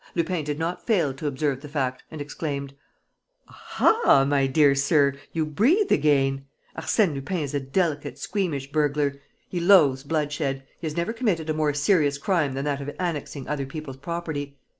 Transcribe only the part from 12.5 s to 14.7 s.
than that of annexing other people's property